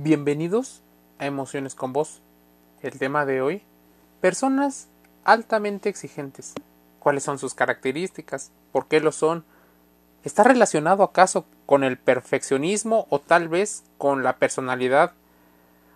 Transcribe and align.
Bienvenidos 0.00 0.80
a 1.18 1.26
Emociones 1.26 1.74
con 1.74 1.92
Vos. 1.92 2.22
El 2.82 3.00
tema 3.00 3.26
de 3.26 3.42
hoy, 3.42 3.62
personas 4.20 4.86
altamente 5.24 5.88
exigentes. 5.88 6.54
¿Cuáles 7.00 7.24
son 7.24 7.40
sus 7.40 7.52
características? 7.52 8.52
¿Por 8.70 8.86
qué 8.86 9.00
lo 9.00 9.10
son? 9.10 9.44
¿Está 10.22 10.44
relacionado 10.44 11.02
acaso 11.02 11.46
con 11.66 11.82
el 11.82 11.98
perfeccionismo 11.98 13.08
o 13.10 13.18
tal 13.18 13.48
vez 13.48 13.82
con 13.98 14.22
la 14.22 14.36
personalidad 14.36 15.14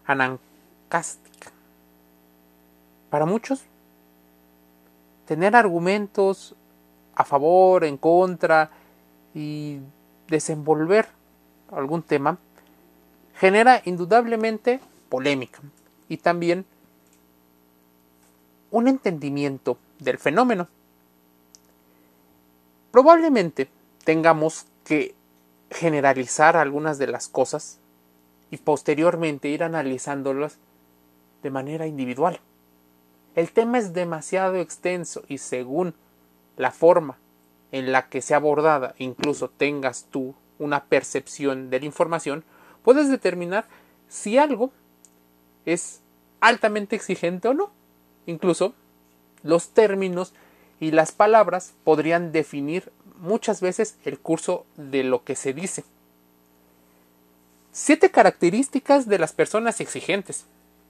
anancástica? 0.04 1.52
Para 3.08 3.24
muchos, 3.24 3.62
tener 5.26 5.54
argumentos 5.54 6.56
a 7.14 7.22
favor, 7.22 7.84
en 7.84 7.98
contra 7.98 8.72
y 9.32 9.78
desenvolver 10.26 11.06
algún 11.70 12.02
tema 12.02 12.36
genera 13.34 13.82
indudablemente 13.84 14.80
polémica 15.08 15.60
y 16.08 16.18
también 16.18 16.64
un 18.70 18.88
entendimiento 18.88 19.78
del 19.98 20.18
fenómeno. 20.18 20.68
Probablemente 22.90 23.68
tengamos 24.04 24.66
que 24.84 25.14
generalizar 25.70 26.56
algunas 26.56 26.98
de 26.98 27.06
las 27.06 27.28
cosas 27.28 27.78
y 28.50 28.58
posteriormente 28.58 29.48
ir 29.48 29.62
analizándolas 29.62 30.58
de 31.42 31.50
manera 31.50 31.86
individual. 31.86 32.40
El 33.34 33.50
tema 33.50 33.78
es 33.78 33.94
demasiado 33.94 34.56
extenso 34.56 35.22
y 35.26 35.38
según 35.38 35.94
la 36.56 36.70
forma 36.70 37.16
en 37.70 37.92
la 37.92 38.08
que 38.08 38.20
sea 38.20 38.36
abordada, 38.36 38.94
incluso 38.98 39.48
tengas 39.48 40.06
tú 40.10 40.34
una 40.58 40.84
percepción 40.84 41.70
de 41.70 41.80
la 41.80 41.86
información, 41.86 42.44
puedes 42.82 43.08
determinar 43.08 43.66
si 44.08 44.38
algo 44.38 44.72
es 45.64 46.00
altamente 46.40 46.96
exigente 46.96 47.48
o 47.48 47.54
no. 47.54 47.70
Incluso 48.26 48.74
los 49.42 49.70
términos 49.70 50.32
y 50.80 50.90
las 50.90 51.12
palabras 51.12 51.74
podrían 51.84 52.32
definir 52.32 52.92
muchas 53.18 53.60
veces 53.60 53.96
el 54.04 54.18
curso 54.18 54.66
de 54.76 55.04
lo 55.04 55.24
que 55.24 55.36
se 55.36 55.52
dice. 55.52 55.84
Siete 57.70 58.10
características 58.10 59.08
de 59.08 59.18
las 59.18 59.32
personas 59.32 59.80
exigentes. 59.80 60.44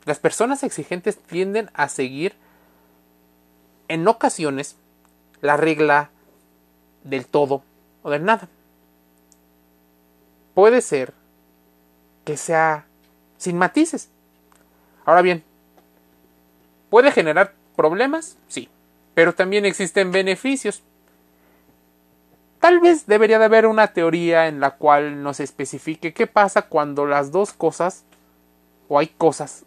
Las 0.04 0.18
personas 0.18 0.64
exigentes 0.64 1.18
tienden 1.18 1.70
a 1.74 1.88
seguir 1.88 2.34
en 3.88 4.08
ocasiones 4.08 4.76
la 5.40 5.56
regla 5.56 6.10
del 7.04 7.26
todo 7.26 7.62
o 8.02 8.10
del 8.10 8.24
nada. 8.24 8.48
Puede 10.54 10.80
ser 10.80 11.14
que 12.24 12.36
sea 12.36 12.86
sin 13.38 13.58
matices. 13.58 14.10
Ahora 15.04 15.22
bien, 15.22 15.42
¿puede 16.90 17.10
generar 17.10 17.54
problemas? 17.76 18.36
Sí, 18.48 18.68
pero 19.14 19.34
también 19.34 19.64
existen 19.64 20.12
beneficios. 20.12 20.82
Tal 22.60 22.78
vez 22.78 23.06
debería 23.06 23.40
de 23.40 23.46
haber 23.46 23.66
una 23.66 23.88
teoría 23.88 24.46
en 24.46 24.60
la 24.60 24.76
cual 24.76 25.22
nos 25.22 25.40
especifique 25.40 26.12
qué 26.12 26.28
pasa 26.28 26.62
cuando 26.62 27.06
las 27.06 27.32
dos 27.32 27.52
cosas 27.52 28.04
o 28.88 29.00
hay 29.00 29.08
cosas 29.08 29.64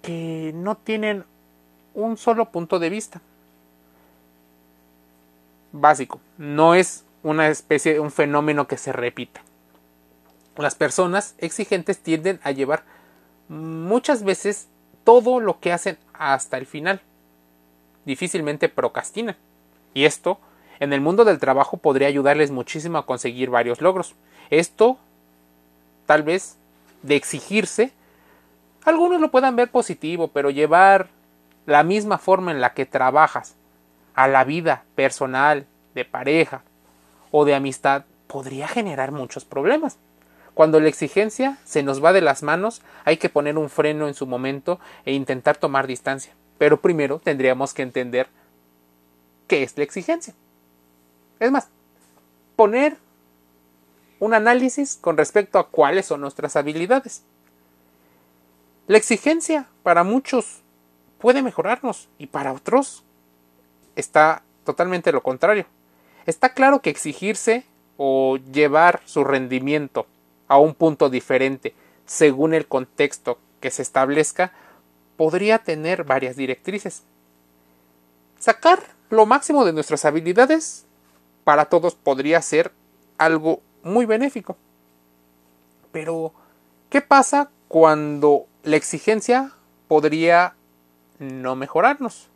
que 0.00 0.52
no 0.54 0.76
tienen 0.76 1.24
un 1.92 2.16
solo 2.16 2.50
punto 2.50 2.78
de 2.78 2.88
vista. 2.88 3.20
Básico, 5.72 6.20
no 6.38 6.74
es 6.74 7.04
una 7.22 7.48
especie, 7.48 8.00
un 8.00 8.10
fenómeno 8.10 8.66
que 8.66 8.78
se 8.78 8.92
repita. 8.92 9.42
Las 10.56 10.74
personas 10.74 11.34
exigentes 11.38 11.98
tienden 11.98 12.40
a 12.42 12.50
llevar 12.50 12.84
muchas 13.48 14.22
veces 14.22 14.68
todo 15.04 15.40
lo 15.40 15.60
que 15.60 15.72
hacen 15.72 15.98
hasta 16.14 16.56
el 16.56 16.66
final. 16.66 17.00
Difícilmente 18.04 18.68
procrastinan. 18.68 19.36
Y 19.94 20.04
esto, 20.04 20.38
en 20.80 20.92
el 20.92 21.00
mundo 21.00 21.24
del 21.24 21.38
trabajo, 21.38 21.76
podría 21.76 22.08
ayudarles 22.08 22.50
muchísimo 22.50 22.98
a 22.98 23.06
conseguir 23.06 23.50
varios 23.50 23.80
logros. 23.80 24.14
Esto, 24.50 24.98
tal 26.06 26.22
vez, 26.22 26.56
de 27.02 27.16
exigirse, 27.16 27.92
algunos 28.84 29.20
lo 29.20 29.30
puedan 29.30 29.56
ver 29.56 29.70
positivo, 29.70 30.28
pero 30.28 30.50
llevar 30.50 31.08
la 31.66 31.82
misma 31.82 32.18
forma 32.18 32.52
en 32.52 32.60
la 32.60 32.72
que 32.72 32.86
trabajas 32.86 33.56
a 34.14 34.28
la 34.28 34.44
vida 34.44 34.84
personal, 34.94 35.66
de 35.94 36.04
pareja 36.04 36.62
o 37.30 37.44
de 37.44 37.54
amistad, 37.54 38.04
podría 38.26 38.68
generar 38.68 39.12
muchos 39.12 39.44
problemas. 39.44 39.98
Cuando 40.56 40.80
la 40.80 40.88
exigencia 40.88 41.58
se 41.64 41.82
nos 41.82 42.02
va 42.02 42.14
de 42.14 42.22
las 42.22 42.42
manos, 42.42 42.80
hay 43.04 43.18
que 43.18 43.28
poner 43.28 43.58
un 43.58 43.68
freno 43.68 44.08
en 44.08 44.14
su 44.14 44.26
momento 44.26 44.80
e 45.04 45.12
intentar 45.12 45.58
tomar 45.58 45.86
distancia. 45.86 46.32
Pero 46.56 46.80
primero 46.80 47.20
tendríamos 47.22 47.74
que 47.74 47.82
entender 47.82 48.26
qué 49.48 49.62
es 49.62 49.76
la 49.76 49.84
exigencia. 49.84 50.32
Es 51.40 51.52
más, 51.52 51.68
poner 52.56 52.96
un 54.18 54.32
análisis 54.32 54.96
con 54.98 55.18
respecto 55.18 55.58
a 55.58 55.68
cuáles 55.68 56.06
son 56.06 56.22
nuestras 56.22 56.56
habilidades. 56.56 57.22
La 58.86 58.96
exigencia 58.96 59.66
para 59.82 60.04
muchos 60.04 60.62
puede 61.18 61.42
mejorarnos 61.42 62.08
y 62.16 62.28
para 62.28 62.54
otros 62.54 63.04
está 63.94 64.42
totalmente 64.64 65.12
lo 65.12 65.22
contrario. 65.22 65.66
Está 66.24 66.54
claro 66.54 66.80
que 66.80 66.88
exigirse 66.88 67.66
o 67.98 68.38
llevar 68.38 69.02
su 69.04 69.22
rendimiento 69.22 70.06
a 70.48 70.58
un 70.58 70.74
punto 70.74 71.08
diferente 71.10 71.74
según 72.06 72.54
el 72.54 72.66
contexto 72.66 73.38
que 73.60 73.70
se 73.70 73.82
establezca, 73.82 74.52
podría 75.16 75.58
tener 75.58 76.04
varias 76.04 76.36
directrices. 76.36 77.02
Sacar 78.38 78.80
lo 79.10 79.26
máximo 79.26 79.64
de 79.64 79.72
nuestras 79.72 80.04
habilidades 80.04 80.84
para 81.44 81.66
todos 81.66 81.94
podría 81.94 82.40
ser 82.42 82.72
algo 83.18 83.60
muy 83.82 84.06
benéfico. 84.06 84.56
Pero, 85.92 86.32
¿qué 86.90 87.00
pasa 87.00 87.50
cuando 87.68 88.46
la 88.62 88.76
exigencia 88.76 89.52
podría 89.88 90.54
no 91.18 91.56
mejorarnos? 91.56 92.28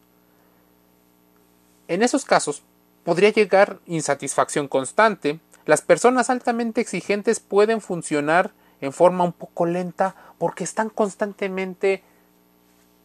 En 1.88 2.02
esos 2.02 2.24
casos, 2.24 2.62
podría 3.04 3.30
llegar 3.30 3.80
insatisfacción 3.86 4.68
constante, 4.68 5.40
las 5.66 5.82
personas 5.82 6.30
altamente 6.30 6.80
exigentes 6.80 7.40
pueden 7.40 7.80
funcionar 7.80 8.52
en 8.80 8.92
forma 8.92 9.24
un 9.24 9.32
poco 9.32 9.66
lenta 9.66 10.14
porque 10.38 10.64
están 10.64 10.88
constantemente 10.88 12.02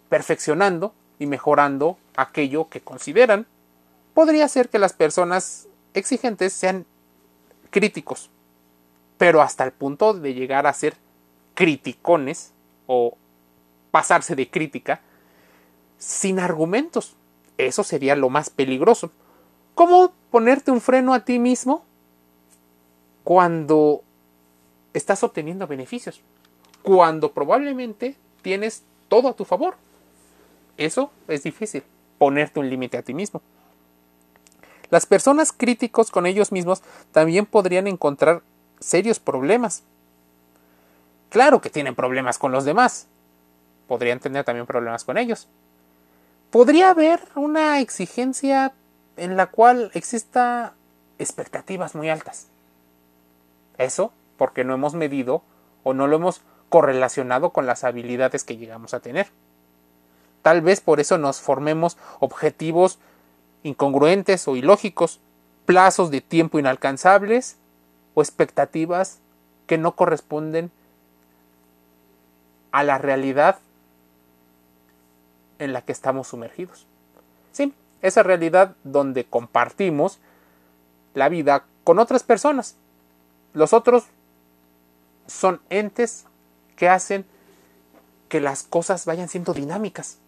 perfeccionando 0.10 0.94
y 1.20 1.26
mejorando 1.26 1.98
aquello 2.16 2.70
que 2.70 2.82
consideran. 2.82 3.46
Podría 4.14 4.48
ser 4.48 4.70
que 4.70 4.80
las 4.80 4.94
personas 4.94 5.68
exigentes 5.94 6.54
sean 6.54 6.86
críticos, 7.70 8.30
pero 9.18 9.42
hasta 9.42 9.64
el 9.64 9.72
punto 9.72 10.14
de 10.14 10.34
llegar 10.34 10.68
a 10.68 10.74
ser 10.74 10.96
criticones 11.54 12.54
o 12.88 13.18
pasarse 13.92 14.36
de 14.36 14.50
crítica 14.50 15.02
sin 15.98 16.40
argumentos. 16.40 17.16
Eso 17.58 17.84
sería 17.84 18.16
lo 18.16 18.30
más 18.30 18.50
peligroso. 18.50 19.12
¿Cómo 19.74 20.14
ponerte 20.32 20.72
un 20.72 20.82
freno 20.82 21.14
a 21.14 21.22
ti 21.22 21.40
mismo 21.40 21.85
cuando 23.26 24.04
estás 24.94 25.24
obteniendo 25.24 25.68
beneficios, 25.68 26.22
cuando 26.84 27.34
probablemente 27.34 28.16
tienes 28.44 28.84
todo 29.10 29.28
a 29.28 29.34
tu 29.34 29.46
favor. 29.46 29.76
Eso 30.78 31.10
es 31.28 31.42
difícil, 31.42 31.84
ponerte 32.20 32.60
un 32.60 32.70
límite 32.70 32.98
a 32.98 33.02
ti 33.02 33.16
mismo. 33.16 33.42
Las 34.92 35.08
personas 35.08 35.52
críticos 35.52 36.12
con 36.12 36.28
ellos 36.28 36.52
mismos 36.52 36.84
también 37.12 37.48
podrían 37.48 37.88
encontrar 37.88 38.44
serios 38.80 39.20
problemas. 39.20 39.82
Claro 41.30 41.62
que 41.62 41.72
tienen 41.72 41.96
problemas 41.96 42.38
con 42.38 42.52
los 42.52 42.64
demás. 42.64 43.08
Podrían 43.88 44.20
tener 44.20 44.44
también 44.44 44.68
problemas 44.68 45.04
con 45.04 45.18
ellos. 45.18 45.48
Podría 46.52 46.92
haber 46.92 47.22
una 47.34 47.80
exigencia 47.80 48.74
en 49.18 49.36
la 49.36 49.48
cual 49.48 49.90
exista 49.96 50.76
expectativas 51.18 51.96
muy 51.96 52.10
altas. 52.10 52.50
Eso 53.78 54.12
porque 54.38 54.64
no 54.64 54.74
hemos 54.74 54.94
medido 54.94 55.44
o 55.84 55.94
no 55.94 56.08
lo 56.08 56.18
hemos 56.18 56.42
correlacionado 56.70 57.52
con 57.52 57.66
las 57.66 57.84
habilidades 57.84 58.44
que 58.44 58.58
llegamos 58.58 58.94
a 58.94 59.00
tener. 59.00 59.28
Tal 60.42 60.62
vez 60.62 60.82
por 60.82 61.00
eso 61.00 61.18
nos 61.18 61.40
formemos 61.40 61.98
objetivos 62.20 63.00
incongruentes 63.64 64.48
o 64.48 64.56
ilógicos, 64.56 65.20
plazos 65.66 66.12
de 66.12 66.22
tiempo 66.22 66.60
inalcanzables 66.60 67.58
o 68.14 68.22
expectativas 68.22 69.20
que 69.66 69.78
no 69.78 69.96
corresponden 69.96 70.72
a 72.72 72.84
la 72.84 72.98
realidad 72.98 73.58
en 75.60 75.74
la 75.74 75.82
que 75.82 75.92
estamos 75.92 76.28
sumergidos. 76.28 76.86
Sí, 77.52 77.74
esa 78.02 78.22
realidad 78.22 78.76
donde 78.84 79.26
compartimos 79.26 80.20
la 81.14 81.30
vida 81.30 81.64
con 81.84 82.00
otras 82.00 82.24
personas, 82.24 82.76
los 83.56 83.74
otros 83.74 84.04
son 85.28 85.62
entes 85.70 86.26
que 86.76 86.90
hacen 86.90 87.26
que 88.30 88.42
las 88.42 88.64
cosas 88.64 89.06
vayan 89.06 89.30
siendo 89.30 89.54
dinámicas. 89.54 90.20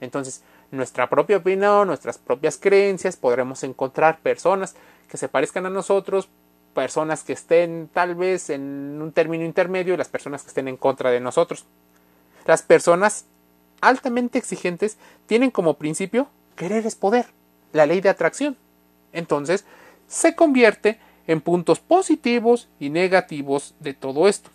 Entonces, 0.00 0.42
nuestra 0.70 1.10
propia 1.10 1.38
opinión, 1.38 1.88
nuestras 1.88 2.16
propias 2.16 2.58
creencias, 2.58 3.16
podremos 3.16 3.64
encontrar 3.64 4.20
personas 4.20 4.76
que 5.08 5.16
se 5.16 5.28
parezcan 5.28 5.66
a 5.66 5.70
nosotros, 5.70 6.28
personas 6.74 7.24
que 7.24 7.32
estén 7.32 7.90
tal 7.92 8.14
vez 8.14 8.50
en 8.50 9.00
un 9.02 9.10
término 9.12 9.44
intermedio 9.44 9.94
y 9.94 9.96
las 9.96 10.08
personas 10.08 10.42
que 10.42 10.48
estén 10.48 10.68
en 10.68 10.76
contra 10.76 11.10
de 11.10 11.20
nosotros. 11.20 11.66
Las 12.46 12.62
personas 12.62 13.24
altamente 13.80 14.38
exigentes 14.38 14.96
tienen 15.26 15.50
como 15.50 15.74
principio 15.74 16.28
querer 16.54 16.86
es 16.86 16.94
poder, 16.94 17.26
la 17.72 17.86
ley 17.86 18.00
de 18.00 18.10
atracción. 18.10 18.56
Entonces, 19.12 19.64
se 20.06 20.36
convierte 20.36 21.00
en 21.26 21.40
puntos 21.40 21.80
positivos 21.80 22.68
y 22.78 22.90
negativos 22.90 23.74
de 23.80 23.94
todo 23.94 24.28
esto. 24.28 24.50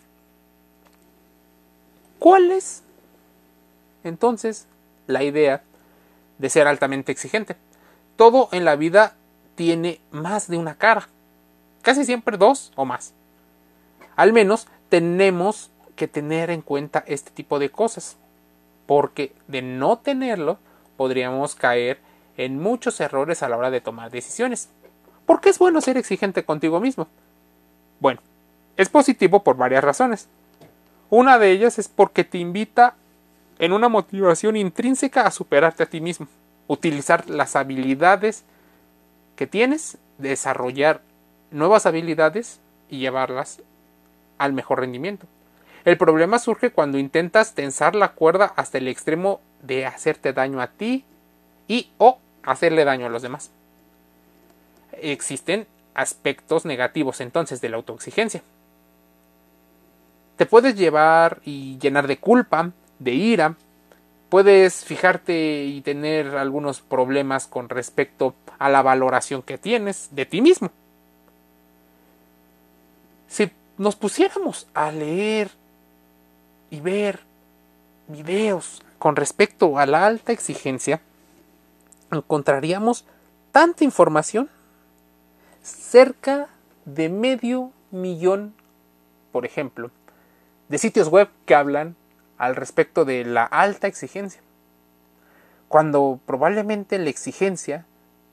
¿Cuál 2.18 2.50
es 2.50 2.82
entonces 4.04 4.66
la 5.06 5.22
idea 5.22 5.62
de 6.38 6.50
ser 6.50 6.66
altamente 6.66 7.12
exigente? 7.12 7.56
Todo 8.16 8.48
en 8.52 8.64
la 8.64 8.76
vida 8.76 9.16
tiene 9.54 10.00
más 10.10 10.48
de 10.48 10.56
una 10.56 10.76
cara, 10.76 11.08
casi 11.82 12.04
siempre 12.04 12.36
dos 12.36 12.72
o 12.76 12.84
más. 12.84 13.12
Al 14.16 14.32
menos 14.32 14.68
tenemos 14.88 15.70
que 15.96 16.08
tener 16.08 16.50
en 16.50 16.62
cuenta 16.62 17.04
este 17.06 17.30
tipo 17.30 17.58
de 17.58 17.70
cosas, 17.70 18.16
porque 18.86 19.32
de 19.48 19.62
no 19.62 19.98
tenerlo 19.98 20.58
podríamos 20.96 21.54
caer 21.54 21.98
en 22.36 22.58
muchos 22.58 23.00
errores 23.00 23.42
a 23.42 23.48
la 23.48 23.56
hora 23.56 23.70
de 23.70 23.80
tomar 23.80 24.10
decisiones. 24.10 24.68
¿Por 25.26 25.40
qué 25.40 25.50
es 25.50 25.58
bueno 25.58 25.80
ser 25.80 25.96
exigente 25.96 26.44
contigo 26.44 26.80
mismo? 26.80 27.08
Bueno, 28.00 28.20
es 28.76 28.88
positivo 28.88 29.42
por 29.42 29.56
varias 29.56 29.84
razones. 29.84 30.28
Una 31.10 31.38
de 31.38 31.50
ellas 31.50 31.78
es 31.78 31.88
porque 31.88 32.24
te 32.24 32.38
invita 32.38 32.94
en 33.58 33.72
una 33.72 33.88
motivación 33.88 34.56
intrínseca 34.56 35.26
a 35.26 35.30
superarte 35.30 35.82
a 35.82 35.86
ti 35.86 36.00
mismo, 36.00 36.26
utilizar 36.66 37.28
las 37.28 37.54
habilidades 37.54 38.44
que 39.36 39.46
tienes, 39.46 39.98
desarrollar 40.18 41.00
nuevas 41.50 41.86
habilidades 41.86 42.60
y 42.88 42.98
llevarlas 42.98 43.60
al 44.38 44.52
mejor 44.52 44.80
rendimiento. 44.80 45.26
El 45.84 45.98
problema 45.98 46.38
surge 46.38 46.70
cuando 46.70 46.98
intentas 46.98 47.54
tensar 47.54 47.94
la 47.94 48.12
cuerda 48.12 48.52
hasta 48.56 48.78
el 48.78 48.88
extremo 48.88 49.40
de 49.62 49.86
hacerte 49.86 50.32
daño 50.32 50.60
a 50.60 50.68
ti 50.68 51.04
y 51.68 51.90
o 51.98 52.18
hacerle 52.44 52.84
daño 52.84 53.06
a 53.06 53.10
los 53.10 53.22
demás. 53.22 53.50
Existen 55.02 55.66
aspectos 55.94 56.64
negativos 56.64 57.20
entonces 57.20 57.60
de 57.60 57.68
la 57.68 57.76
autoexigencia. 57.76 58.42
Te 60.36 60.46
puedes 60.46 60.76
llevar 60.76 61.40
y 61.44 61.78
llenar 61.78 62.06
de 62.06 62.18
culpa, 62.18 62.70
de 62.98 63.12
ira, 63.12 63.56
puedes 64.32 64.84
fijarte 64.84 65.64
y 65.64 65.82
tener 65.82 66.36
algunos 66.36 66.80
problemas 66.80 67.46
con 67.46 67.68
respecto 67.68 68.34
a 68.58 68.70
la 68.70 68.80
valoración 68.80 69.42
que 69.42 69.58
tienes 69.58 70.08
de 70.12 70.24
ti 70.24 70.40
mismo. 70.40 70.70
Si 73.28 73.50
nos 73.76 73.96
pusiéramos 73.96 74.66
a 74.72 74.90
leer 74.90 75.50
y 76.70 76.80
ver 76.80 77.20
videos 78.08 78.82
con 78.98 79.16
respecto 79.16 79.78
a 79.78 79.84
la 79.84 80.06
alta 80.06 80.32
exigencia, 80.32 81.00
encontraríamos 82.10 83.04
tanta 83.52 83.84
información, 83.84 84.48
cerca 85.62 86.48
de 86.84 87.08
medio 87.08 87.70
millón, 87.90 88.54
por 89.30 89.46
ejemplo, 89.46 89.90
de 90.68 90.78
sitios 90.78 91.08
web 91.08 91.28
que 91.46 91.54
hablan 91.54 91.96
al 92.38 92.56
respecto 92.56 93.04
de 93.04 93.24
la 93.24 93.44
alta 93.44 93.86
exigencia, 93.86 94.40
cuando 95.68 96.18
probablemente 96.26 96.98
la 96.98 97.10
exigencia 97.10 97.86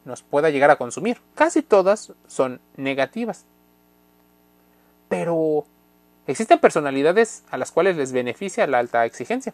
nos 0.05 0.23
pueda 0.23 0.49
llegar 0.49 0.71
a 0.71 0.77
consumir. 0.77 1.21
Casi 1.35 1.61
todas 1.61 2.13
son 2.27 2.59
negativas. 2.75 3.45
Pero 5.07 5.65
existen 6.27 6.59
personalidades 6.59 7.43
a 7.51 7.57
las 7.57 7.71
cuales 7.71 7.97
les 7.97 8.11
beneficia 8.11 8.67
la 8.67 8.79
alta 8.79 9.05
exigencia. 9.05 9.53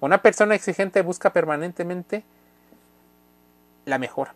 Una 0.00 0.22
persona 0.22 0.54
exigente 0.54 1.02
busca 1.02 1.32
permanentemente 1.32 2.24
la 3.84 3.98
mejora. 3.98 4.34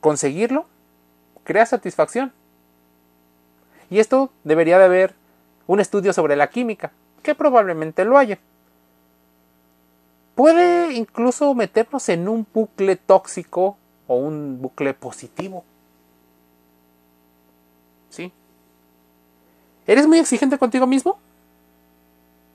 Conseguirlo 0.00 0.66
crea 1.48 1.66
satisfacción. 1.66 2.32
Y 3.90 4.00
esto 4.00 4.30
debería 4.44 4.78
de 4.78 4.84
haber 4.84 5.14
un 5.66 5.80
estudio 5.80 6.12
sobre 6.12 6.36
la 6.36 6.50
química, 6.50 6.92
que 7.22 7.34
probablemente 7.34 8.04
lo 8.04 8.18
haya. 8.18 8.38
Puede 10.34 10.92
incluso 10.92 11.52
meternos 11.54 12.08
en 12.10 12.28
un 12.28 12.46
bucle 12.54 12.96
tóxico 12.96 13.76
o 14.06 14.16
un 14.16 14.60
bucle 14.60 14.94
positivo. 14.94 15.64
¿Sí? 18.10 18.30
¿Eres 19.86 20.06
muy 20.06 20.18
exigente 20.18 20.58
contigo 20.58 20.86
mismo? 20.86 21.18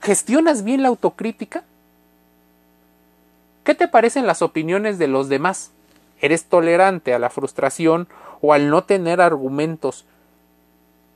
¿Gestionas 0.01 0.63
bien 0.63 0.81
la 0.81 0.89
autocrítica? 0.89 1.63
¿Qué 3.63 3.75
te 3.75 3.87
parecen 3.87 4.27
las 4.27 4.41
opiniones 4.41 4.97
de 4.97 5.07
los 5.07 5.29
demás? 5.29 5.72
¿Eres 6.23 6.45
tolerante 6.45 7.13
a 7.13 7.19
la 7.19 7.29
frustración 7.29 8.07
o 8.39 8.53
al 8.53 8.69
no 8.69 8.85
tener 8.85 9.19
argumentos 9.19 10.05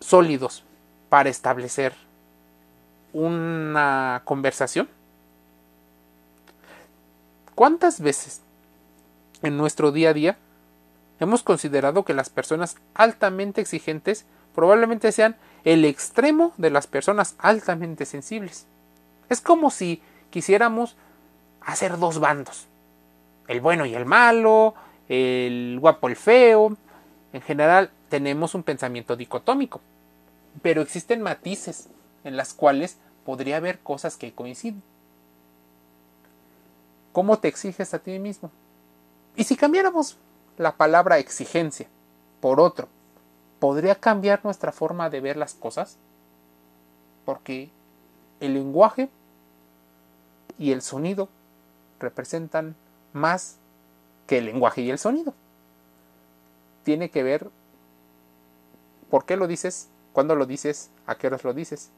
sólidos 0.01 0.65
para 1.07 1.30
establecer 1.30 1.94
una 3.13 4.21
conversación? 4.25 4.89
¿Cuántas 7.56 8.01
veces 8.01 8.42
en 9.44 9.56
nuestro 9.56 9.94
día 9.94 10.09
a 10.09 10.13
día 10.13 10.38
hemos 11.21 11.42
considerado 11.42 12.04
que 12.04 12.13
las 12.13 12.30
personas 12.30 12.75
altamente 12.94 13.62
exigentes 13.62 14.25
probablemente 14.54 15.13
sean 15.13 15.38
el 15.63 15.86
extremo 15.86 16.51
de 16.57 16.69
las 16.69 16.86
personas 16.86 17.36
altamente 17.38 18.06
sensibles? 18.06 18.65
Es 19.30 19.39
como 19.39 19.71
si 19.71 20.01
quisiéramos 20.31 20.98
hacer 21.62 21.98
dos 21.98 22.19
bandos. 22.19 22.68
El 23.48 23.62
bueno 23.62 23.86
y 23.86 23.95
el 23.95 24.06
malo, 24.06 24.75
el 25.09 25.77
guapo, 25.80 26.07
el 26.07 26.15
feo. 26.15 26.75
En 27.33 27.42
general 27.42 27.92
tenemos 28.09 28.56
un 28.56 28.63
pensamiento 28.63 29.15
dicotómico. 29.15 29.81
Pero 30.62 30.81
existen 30.81 31.21
matices 31.21 31.89
en 32.24 32.36
las 32.38 32.54
cuales 32.54 32.98
podría 33.25 33.57
haber 33.57 33.80
cosas 33.80 34.18
que 34.18 34.33
coinciden. 34.33 34.81
¿Cómo 37.11 37.40
te 37.40 37.47
exiges 37.47 37.94
a 37.94 37.99
ti 37.99 38.19
mismo? 38.19 38.52
Y 39.35 39.44
si 39.44 39.56
cambiáramos 39.56 40.18
la 40.57 40.76
palabra 40.76 41.19
exigencia 41.19 41.87
por 42.42 42.59
otro, 42.59 42.87
¿podría 43.59 43.95
cambiar 43.95 44.42
nuestra 44.44 44.71
forma 44.71 45.09
de 45.09 45.21
ver 45.21 45.37
las 45.37 45.54
cosas? 45.54 45.97
Porque 47.26 47.69
el 48.40 48.54
lenguaje 48.54 49.09
y 50.57 50.71
el 50.71 50.81
sonido 50.81 51.30
representan 51.99 52.76
más 53.14 53.57
que 54.27 54.37
el 54.37 54.45
lenguaje 54.45 54.81
y 54.81 54.91
el 54.91 54.99
sonido. 54.99 55.33
Tiene 56.83 57.09
que 57.09 57.23
ver 57.23 57.49
por 59.09 59.25
qué 59.25 59.37
lo 59.37 59.47
dices, 59.47 59.89
cuándo 60.13 60.35
lo 60.35 60.45
dices, 60.45 60.91
a 61.05 61.15
qué 61.15 61.27
horas 61.27 61.43
lo 61.43 61.53
dices. 61.53 61.89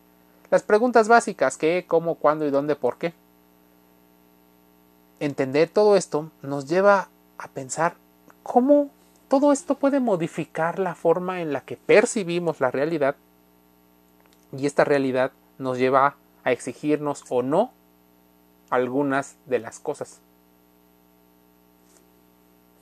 Las 0.52 0.64
preguntas 0.64 1.08
básicas, 1.08 1.58
qué, 1.58 1.86
cómo, 1.88 2.16
cuándo 2.16 2.48
y 2.48 2.52
dónde, 2.52 2.76
por 2.76 2.98
qué. 2.98 3.14
Entender 5.20 5.70
todo 5.70 5.98
esto 5.98 6.32
nos 6.42 6.68
lleva 6.68 7.10
a 7.38 7.48
pensar 7.50 7.96
cómo 8.44 8.90
todo 9.28 9.52
esto 9.52 9.76
puede 9.76 10.00
modificar 10.00 10.80
la 10.80 10.96
forma 10.96 11.42
en 11.42 11.54
la 11.54 11.62
que 11.62 11.78
percibimos 11.78 12.62
la 12.62 12.72
realidad 12.72 13.16
y 14.52 14.66
esta 14.66 14.84
realidad 14.84 15.32
nos 15.58 15.78
lleva 15.78 16.16
a 16.44 16.52
exigirnos 16.52 17.24
o 17.30 17.44
no 17.44 17.72
algunas 18.70 19.36
de 19.46 19.60
las 19.60 19.80
cosas. 19.80 20.22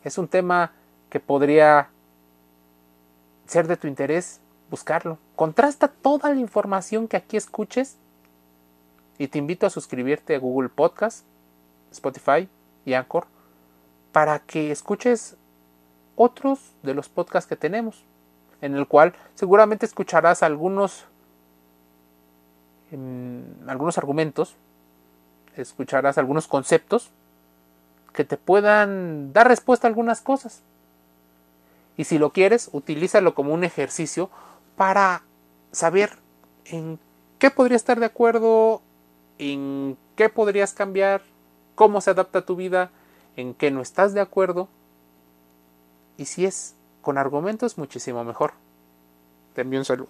Es 0.07 0.17
un 0.17 0.29
tema 0.29 0.71
que 1.09 1.19
podría 1.19 1.89
ser 3.45 3.67
de 3.67 3.75
tu 3.75 3.87
interés 3.87 4.39
buscarlo. 4.71 5.17
Contrasta 5.35 5.89
toda 5.89 6.33
la 6.33 6.39
información 6.39 7.09
que 7.09 7.17
aquí 7.17 7.35
escuches 7.35 7.97
y 9.17 9.27
te 9.27 9.37
invito 9.37 9.65
a 9.65 9.69
suscribirte 9.69 10.33
a 10.33 10.39
Google 10.39 10.69
Podcast, 10.69 11.25
Spotify 11.91 12.47
y 12.85 12.93
Anchor 12.93 13.27
para 14.13 14.39
que 14.39 14.71
escuches 14.71 15.35
otros 16.15 16.71
de 16.83 16.93
los 16.93 17.09
podcasts 17.09 17.49
que 17.49 17.57
tenemos, 17.57 18.05
en 18.61 18.75
el 18.75 18.87
cual 18.87 19.13
seguramente 19.35 19.85
escucharás 19.85 20.41
algunos, 20.41 21.03
em, 22.91 23.43
algunos 23.67 23.97
argumentos 23.97 24.55
escucharás 25.57 26.17
algunos 26.17 26.47
conceptos 26.47 27.11
que 28.17 28.25
te 28.25 28.35
puedan 28.35 29.31
dar 29.31 29.47
respuesta 29.47 29.85
a 29.85 29.89
algunas 29.89 30.21
cosas. 30.21 30.63
Y 31.97 32.05
si 32.05 32.17
lo 32.17 32.31
quieres, 32.31 32.67
utilízalo 32.73 33.35
como 33.35 33.53
un 33.53 33.63
ejercicio 33.63 34.31
para 34.75 35.21
saber 35.71 36.17
en 36.65 36.97
qué 37.37 37.51
podría 37.51 37.75
estar 37.75 37.99
de 37.99 38.07
acuerdo, 38.07 38.81
en 39.37 39.99
qué 40.15 40.29
podrías 40.29 40.73
cambiar, 40.73 41.21
cómo 41.75 42.01
se 42.01 42.09
adapta 42.09 42.43
tu 42.43 42.55
vida, 42.55 42.89
en 43.35 43.53
qué 43.53 43.69
no 43.69 43.81
estás 43.81 44.15
de 44.15 44.21
acuerdo. 44.21 44.67
Y 46.17 46.25
si 46.25 46.45
es 46.45 46.73
con 47.03 47.19
argumentos, 47.19 47.77
muchísimo 47.77 48.23
mejor. 48.23 48.53
Te 49.53 49.61
envío 49.61 49.77
un 49.77 49.85
saludo. 49.85 50.09